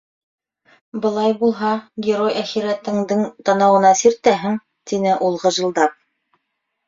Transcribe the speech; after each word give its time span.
Былай 1.01 1.33
булһа, 1.41 1.73
герой 2.07 2.39
әхирәтеңдең 2.39 3.21
танауына 3.49 3.91
сиртәһең!- 4.01 4.57
тине 4.93 5.13
ул 5.27 5.37
ғыжылдап. 5.45 5.97